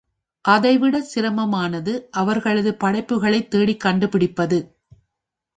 அதைவிடச் 0.45 1.09
சிரமமானது 1.15 1.93
அவர்களது 2.11 2.71
படைப்புக்களைத் 2.73 3.49
தேடிக் 3.49 3.79
கண்டுபிடிப்பது. 3.79 4.59